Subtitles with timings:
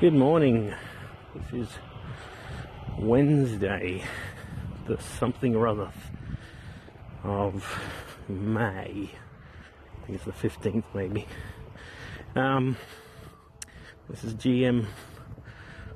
[0.00, 0.72] Good morning.
[1.34, 1.68] This is
[3.00, 4.04] Wednesday,
[4.86, 5.90] the something or other
[7.24, 7.66] of
[8.28, 9.10] May.
[9.10, 11.26] I think it's the 15th, maybe.
[12.36, 12.76] Um,
[14.08, 14.86] this is GM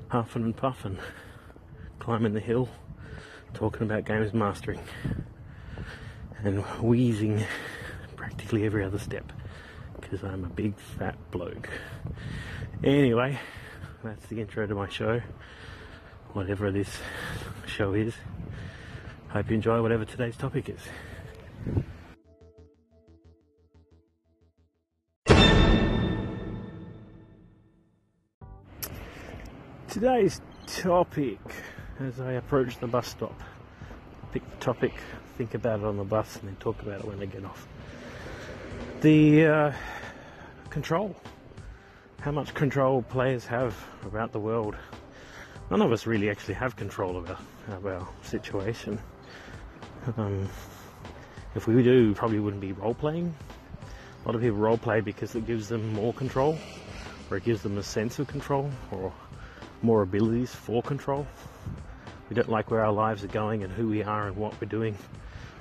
[0.09, 0.99] huffing and puffing,
[1.99, 2.67] climbing the hill,
[3.53, 4.81] talking about games mastering,
[6.43, 7.45] and wheezing
[8.17, 9.31] practically every other step
[10.01, 11.69] because I'm a big fat bloke.
[12.83, 13.39] Anyway,
[14.03, 15.21] that's the intro to my show,
[16.33, 16.99] whatever this
[17.65, 18.13] show is.
[19.29, 20.81] Hope you enjoy whatever today's topic is.
[29.87, 31.39] Today's topic,
[31.99, 33.41] as I approach the bus stop,
[34.33, 34.93] pick the topic,
[35.37, 37.67] think about it on the bus, and then talk about it when I get off.
[39.01, 39.71] The uh,
[40.69, 41.15] control
[42.23, 44.77] how much control players have about the world.
[45.69, 48.97] None of us really actually have control of our, of our situation.
[50.15, 50.47] Um,
[51.53, 53.35] if we do, we probably wouldn't be role playing.
[54.23, 56.57] A lot of people role play because it gives them more control,
[57.29, 59.11] or it gives them a sense of control, or
[59.81, 61.27] more abilities for control.
[62.29, 64.69] We don't like where our lives are going and who we are and what we're
[64.69, 64.97] doing,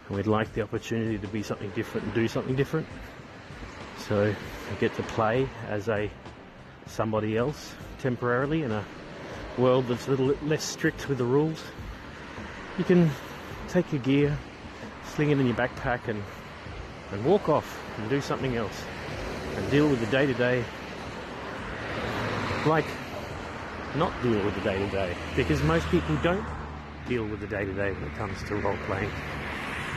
[0.07, 2.87] and we'd like the opportunity to be something different and do something different.
[3.99, 6.09] So we get to play as a
[6.93, 8.85] somebody else temporarily in a
[9.57, 11.63] world that's a little less strict with the rules.
[12.79, 13.11] You can
[13.69, 14.39] take your gear,
[15.15, 16.23] sling it in your backpack, and,
[17.13, 18.85] and walk off and do something else
[19.57, 20.65] and deal with the day to day
[22.67, 22.87] like
[23.97, 26.45] not deal with the day to day because most people don't
[27.07, 29.11] deal with the day to day when it comes to role playing.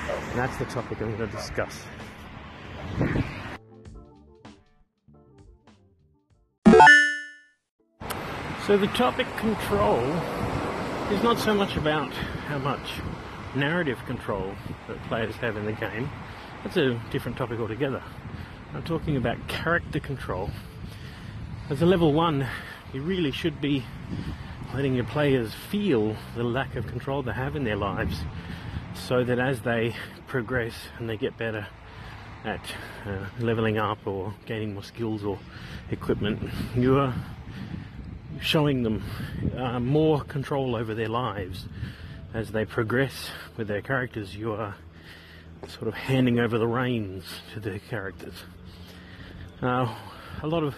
[0.10, 1.84] And that's the topic I'm going to discuss.
[8.66, 10.02] So the topic control
[11.12, 12.12] is not so much about
[12.48, 12.94] how much
[13.56, 14.56] narrative control
[14.88, 16.10] that players have in the game.
[16.64, 18.02] That's a different topic altogether.
[18.74, 20.50] I'm talking about character control.
[21.70, 22.48] As a level one,
[22.92, 23.86] you really should be
[24.74, 28.24] letting your players feel the lack of control they have in their lives
[28.96, 31.68] so that as they progress and they get better
[32.44, 32.62] at
[33.06, 35.38] uh, leveling up or gaining more skills or
[35.92, 36.42] equipment,
[36.76, 37.14] you are
[38.42, 39.04] showing them
[39.58, 41.66] uh, more control over their lives
[42.34, 44.36] as they progress with their characters.
[44.36, 44.76] You are
[45.68, 47.24] sort of handing over the reins
[47.54, 48.34] to their characters.
[49.62, 49.98] Now,
[50.44, 50.76] a lot of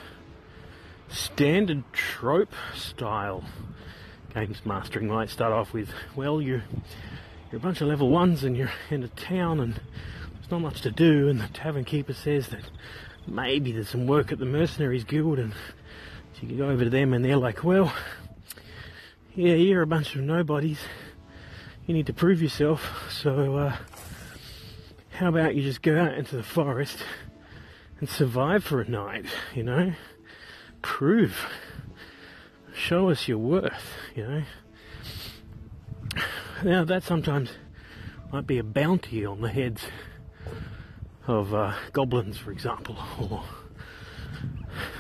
[1.10, 3.44] standard trope style
[4.34, 6.64] games mastering might start off with, well, you're
[7.52, 10.82] you're a bunch of level ones and you're in a town and there's not much
[10.82, 12.64] to do, and the tavern keeper says that
[13.26, 15.54] maybe there's some work at the mercenaries guild and
[16.38, 17.92] so you can go over to them and they're like, well,
[19.34, 20.80] yeah, you're a bunch of nobodies.
[21.88, 23.10] You need to prove yourself.
[23.10, 23.76] So, uh,
[25.14, 27.00] how about you just go out into the forest
[28.00, 29.94] and survive for a night, you know?
[30.84, 31.36] Prove.
[32.72, 34.44] Show us your worth, you know?
[36.64, 37.50] Now, that sometimes
[38.32, 39.82] might be a bounty on the heads
[41.26, 43.44] of uh, goblins, for example, or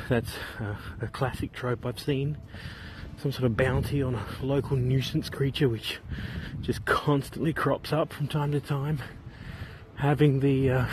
[0.07, 2.37] that's a, a classic trope I've seen.
[3.21, 5.99] Some sort of bounty on a local nuisance creature which
[6.61, 9.01] just constantly crops up from time to time.
[9.95, 10.85] Having the uh,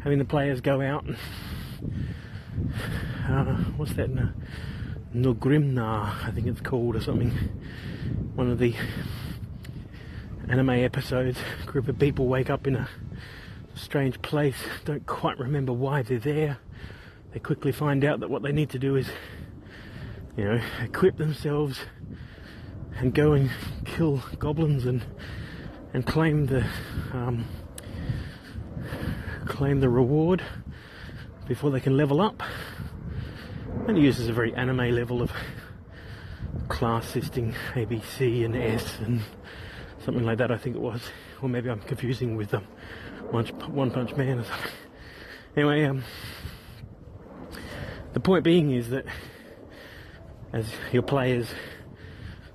[0.00, 1.16] having the players go out and
[3.28, 4.10] uh, what's that?
[5.14, 7.30] Nogrimnar, I think it's called, or something.
[8.34, 8.74] One of the
[10.48, 11.38] anime episodes.
[11.62, 12.88] A group of people wake up in a
[13.74, 16.58] strange place, don't quite remember why they're there
[17.36, 19.06] they quickly find out that what they need to do is,
[20.38, 21.78] you know, equip themselves
[22.96, 23.50] and go and
[23.84, 25.04] kill goblins and
[25.92, 26.64] and claim the
[27.12, 27.44] um,
[29.44, 30.42] claim the reward
[31.46, 32.42] before they can level up.
[33.86, 35.30] And it uses a very anime level of
[36.68, 39.20] class system, A, B, C, and S, and
[40.06, 40.50] something like that.
[40.50, 41.02] I think it was,
[41.42, 42.64] or maybe I'm confusing with um,
[43.30, 44.72] One Punch Man or something.
[45.54, 46.02] Anyway, um,
[48.16, 49.04] the point being is that
[50.54, 51.48] as your players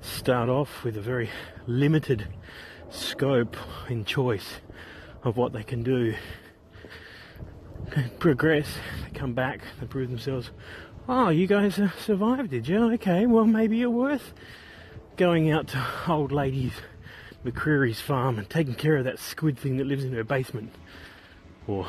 [0.01, 1.29] start off with a very
[1.67, 2.27] limited
[2.89, 3.55] scope
[3.87, 4.55] in choice
[5.23, 6.15] of what they can do,
[8.17, 10.49] progress, they come back, they prove themselves.
[11.07, 12.93] Oh, you guys survived, did you?
[12.93, 14.33] Okay, well, maybe you're worth
[15.15, 16.71] going out to old lady
[17.45, 20.73] McCreary's farm and taking care of that squid thing that lives in her basement.
[21.67, 21.85] Or,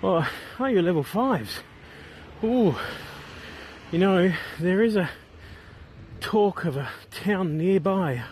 [0.00, 0.26] or
[0.58, 1.60] are you're level fives.
[2.44, 2.74] Ooh,
[3.90, 5.08] You know, there is a
[6.20, 8.22] talk of a town nearby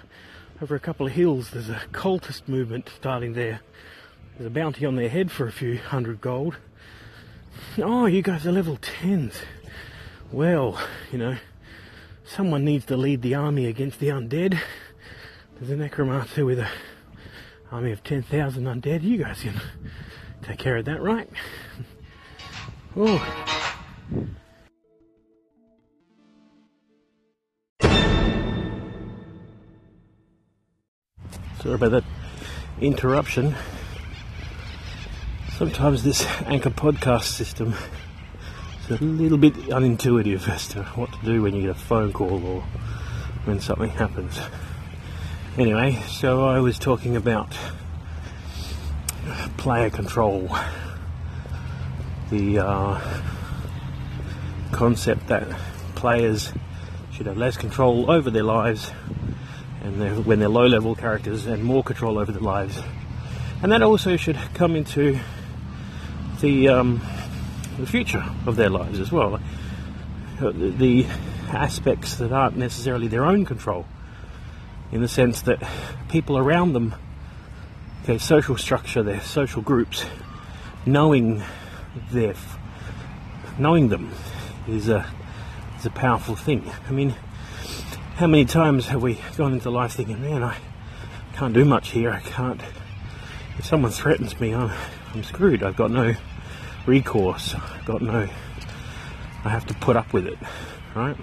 [0.61, 1.51] over a couple of hills.
[1.51, 3.61] There's a cultist movement starting there.
[4.37, 6.57] There's a bounty on their head for a few hundred gold.
[7.79, 9.35] Oh, you guys are level 10s.
[10.33, 10.79] Well,
[11.13, 11.37] you know,
[12.25, 14.59] someone needs to lead the army against the undead.
[15.59, 16.69] There's a necromancer with an
[17.71, 19.03] army of 10,000 undead.
[19.03, 19.61] You guys can
[20.43, 21.29] take care of that, right?
[22.97, 23.54] Oh.
[31.65, 32.05] Sorry about that
[32.79, 33.55] interruption.
[35.57, 37.73] Sometimes this Anchor podcast system
[38.83, 42.13] is a little bit unintuitive as to what to do when you get a phone
[42.13, 42.61] call or
[43.47, 44.39] when something happens.
[45.57, 47.57] Anyway, so I was talking about
[49.57, 50.55] player control,
[52.29, 53.01] the uh,
[54.71, 55.49] concept that
[55.95, 56.53] players
[57.11, 58.93] should have less control over their lives
[59.85, 62.81] and they're, when they're low level characters and more control over their lives.
[63.63, 65.21] And that also should come into
[66.41, 67.01] the, um,
[67.79, 69.35] the future of their lives as well.
[70.41, 71.07] Uh, the
[71.51, 73.87] aspects that aren't necessarily their own control,
[74.91, 75.63] in the sense that
[76.09, 76.95] people around them,
[78.05, 80.05] their social structure, their social groups,
[80.87, 81.43] knowing
[82.11, 82.35] their
[83.59, 84.11] knowing them
[84.67, 85.07] is a
[85.79, 86.71] is a powerful thing.
[86.89, 87.15] I mean,
[88.17, 90.57] how many times have we gone into life thinking, man, I
[91.33, 92.11] can't do much here.
[92.11, 92.61] I can't.
[93.59, 94.71] If someone threatens me, I'm,
[95.13, 95.65] I'm screwed.
[95.65, 96.15] I've got no
[96.87, 97.55] recourse.
[97.57, 98.29] I've got no.
[99.45, 100.39] I have to put up with it,
[100.95, 101.17] right?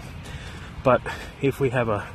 [0.84, 1.02] But
[1.42, 2.06] if we have a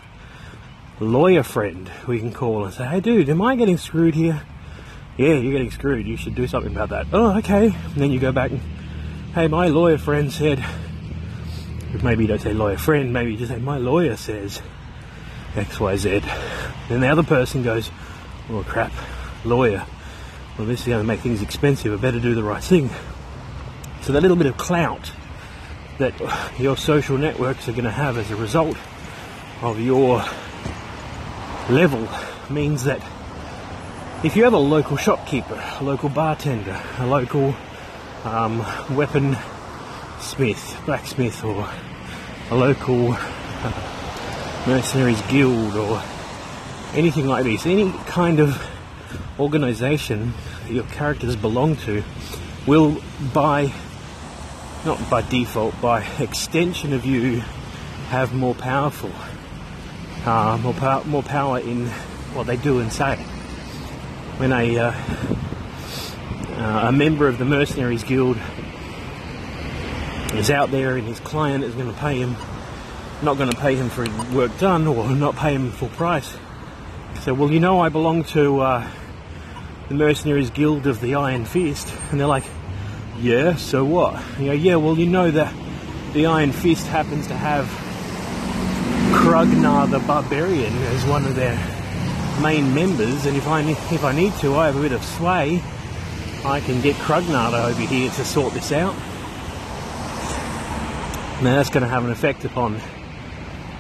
[1.01, 4.43] lawyer friend we can call and say, hey, dude, am I getting screwed here?
[5.17, 6.07] Yeah, you're getting screwed.
[6.07, 7.07] You should do something about that.
[7.15, 7.67] Oh, okay.
[7.69, 8.61] And then you go back and,
[9.35, 10.63] hey, my lawyer friend said
[12.03, 14.61] maybe you don't say lawyer friend, maybe you just say my lawyer says
[15.55, 16.23] XYZ.
[16.89, 17.91] Then the other person goes,
[18.51, 18.93] oh crap,
[19.45, 19.85] lawyer.
[20.59, 21.93] Well, this is going to make things expensive.
[21.93, 22.91] I better do the right thing.
[24.03, 25.11] So that little bit of clout
[25.99, 26.15] that
[26.59, 28.77] your social networks are going to have as a result
[29.63, 30.23] of your
[31.71, 32.09] level
[32.51, 33.01] means that
[34.25, 37.55] if you have a local shopkeeper, a local bartender, a local
[38.25, 38.59] um,
[38.95, 39.37] weapon
[40.21, 41.69] smith, blacksmith, or
[42.51, 46.03] a local uh, mercenaries guild, or
[46.95, 48.61] anything like this, any kind of
[49.39, 50.33] organization
[50.69, 52.03] your characters belong to,
[52.67, 53.01] will
[53.33, 53.73] by
[54.85, 57.41] not by default, by extension of you,
[58.09, 59.11] have more powerful,
[60.25, 61.87] uh, more power, more power in
[62.35, 63.17] what they do and say.
[64.37, 64.93] When a uh,
[66.57, 68.39] uh, a member of the mercenaries guild
[70.35, 72.37] is out there and his client is going to pay him,
[73.23, 76.37] not going to pay him for work done or not pay him full price.
[77.21, 78.91] So, well, you know, I belong to uh,
[79.89, 81.93] the Mercenaries Guild of the Iron Fist.
[82.11, 82.45] And they're like,
[83.19, 84.23] yeah, so what?
[84.39, 85.55] You know, yeah, well, you know that
[86.13, 87.67] the Iron Fist happens to have
[89.13, 91.57] Krugnar the Barbarian as one of their
[92.41, 95.63] main members, and if I if I need to, I have a bit of sway.
[96.45, 98.95] I can get Krugnar over here to sort this out.
[101.43, 102.81] Now that's going to have an effect upon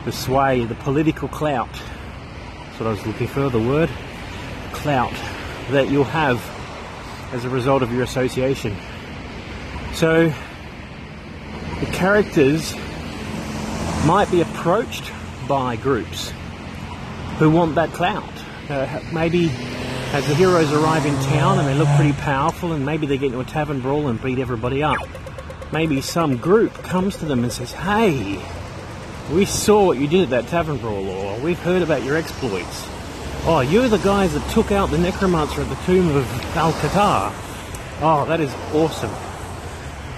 [0.05, 1.73] the sway, the political clout.
[1.73, 3.89] That's what I was looking for, the word
[4.73, 5.15] clout
[5.71, 6.39] that you'll have
[7.33, 8.77] as a result of your association.
[9.95, 10.31] So
[11.81, 12.75] the characters
[14.05, 15.11] might be approached
[15.49, 16.35] by groups
[17.39, 18.31] who want that clout.
[18.69, 19.49] Uh, maybe
[20.13, 23.29] as the heroes arrive in town and they look pretty powerful, and maybe they get
[23.29, 25.09] into a tavern brawl and beat everybody up
[25.73, 28.41] maybe some group comes to them and says, Hey,
[29.33, 32.87] we saw what you did at that tavern brawl, or we've heard about your exploits.
[33.45, 37.33] Oh, you're the guys that took out the necromancer at the tomb of Al Qatar.
[38.01, 39.11] Oh, that is awesome.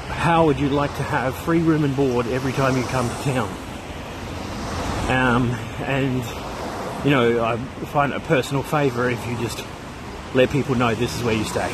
[0.08, 3.22] How would you like to have free room and board every time you come to
[3.22, 3.48] town?
[5.08, 5.50] Um,
[5.84, 6.24] and,
[7.04, 9.64] you know, I find it a personal favour if you just
[10.34, 11.72] let people know this is where you stay.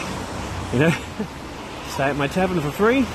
[0.72, 0.90] You know?
[1.88, 3.06] stay at my tavern for free,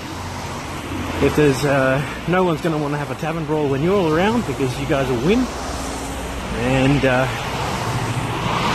[1.22, 3.96] if there's uh, no one's going to want to have a tavern brawl when you're
[3.96, 7.26] all around because you guys will win, and uh,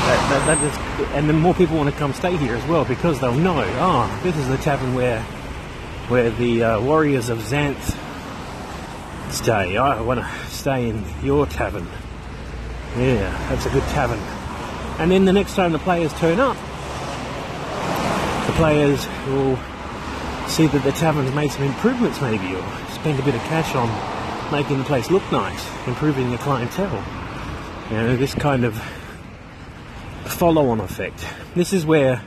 [0.04, 2.84] that, that, that is, and then more people want to come stay here as well
[2.84, 5.22] because they'll know, oh, this is the tavern where
[6.08, 7.96] where the uh, warriors of Xanth
[9.32, 9.78] stay.
[9.78, 11.86] I want to stay in your tavern.
[12.96, 14.20] Yeah, that's a good tavern.
[15.00, 16.56] And then the next time the players turn up,
[18.46, 19.58] the players will
[20.46, 23.88] see that the tavern's made some improvements maybe, or spend a bit of cash on
[24.52, 27.02] making the place look nice, improving the clientele.
[27.90, 28.74] You know, this kind of
[30.24, 31.26] follow-on effect.
[31.54, 32.22] This is where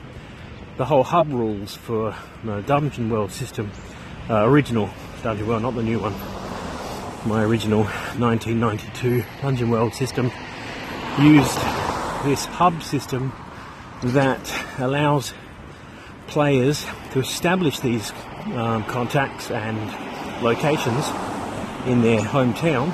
[0.77, 3.71] the whole hub rules for the Dungeon World system,
[4.29, 4.89] uh, original
[5.23, 6.13] Dungeon World, not the new one.
[7.27, 10.31] My original 1992 Dungeon World system
[11.19, 11.57] used
[12.23, 13.33] this hub system
[14.03, 15.33] that allows
[16.27, 18.11] players to establish these
[18.53, 19.77] um, contacts and
[20.43, 21.07] locations
[21.87, 22.91] in their hometown,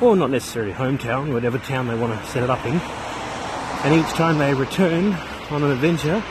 [0.00, 2.80] or not necessarily hometown, whatever town they want to set it up in.
[3.84, 5.12] And each time they return
[5.50, 6.22] on an adventure,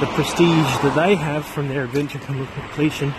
[0.00, 3.12] the prestige that they have from their adventure completion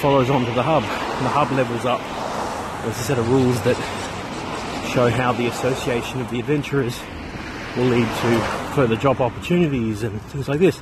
[0.00, 0.82] follows on to the hub.
[0.82, 2.00] And the hub levels up.
[2.82, 3.76] There's a set of rules that
[4.92, 7.00] show how the association of the adventurers
[7.76, 8.40] will lead to
[8.74, 10.80] further job opportunities and things like this.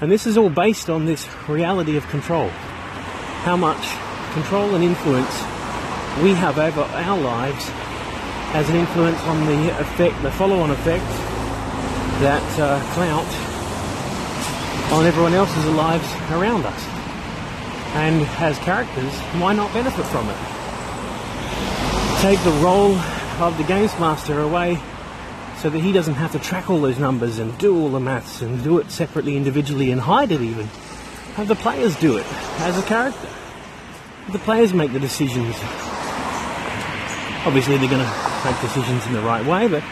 [0.00, 2.48] And this is all based on this reality of control.
[3.44, 3.86] How much
[4.32, 5.34] control and influence
[6.22, 7.68] we have over our lives
[8.52, 11.04] has an influence on the effect, the follow-on effect
[12.20, 13.26] that uh, clout
[14.92, 16.84] on everyone else's lives around us.
[17.94, 20.36] And as characters, why not benefit from it?
[22.22, 22.96] Take the role
[23.40, 24.80] of the games master away
[25.60, 28.40] so that he doesn't have to track all those numbers and do all the maths
[28.40, 30.66] and do it separately, individually, and hide it even.
[31.36, 32.24] Have the players do it
[32.60, 33.28] as a character.
[34.32, 35.54] The players make the decisions.
[37.44, 39.84] Obviously, they're going to make decisions in the right way, but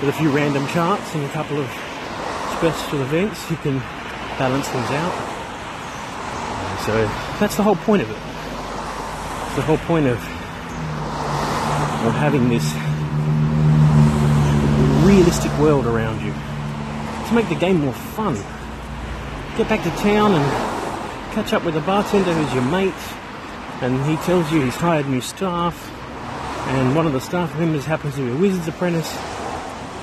[0.00, 1.70] with a few random charts and a couple of
[2.58, 3.78] special events, you can
[4.38, 5.12] balance things out.
[6.84, 7.06] So
[7.38, 8.18] that's the whole point of it.
[9.46, 10.18] It's the whole point of
[12.06, 12.74] of having this
[15.12, 16.32] realistic world around you
[17.28, 18.34] to make the game more fun.
[19.58, 22.94] Get back to town and catch up with a bartender who's your mate,
[23.82, 25.76] and he tells you he's hired new staff,
[26.68, 29.14] and one of the staff members happens to be a wizard's apprentice,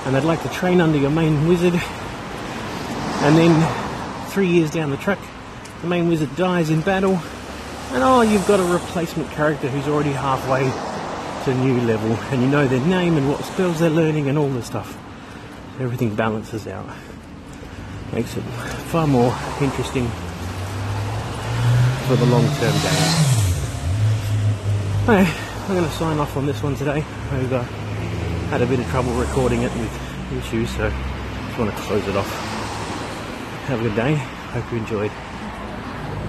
[0.06, 4.98] and they'd like to train under your main wizard, and then three years down the
[4.98, 5.20] track,
[5.82, 7.20] the main wizard dies in battle,
[7.94, 10.70] and oh, you've got a replacement character who's already halfway
[11.46, 14.50] to new level, and you know their name and what spells they're learning and all
[14.50, 14.98] this stuff.
[15.79, 16.86] Everything balances out.
[18.12, 18.41] Makes it
[18.91, 20.08] far more interesting
[22.08, 23.29] for the long-term game.
[25.03, 25.31] Okay,
[25.67, 27.03] I'm going to sign off on this one today.
[27.31, 27.63] I've uh,
[28.50, 32.08] had a bit of trouble recording it with issues, so I just want to close
[32.08, 32.29] it off.
[33.67, 34.15] Have a good day.
[34.15, 35.12] Hope you enjoyed.